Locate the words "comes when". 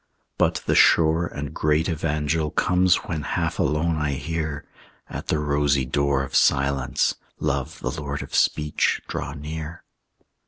2.49-3.21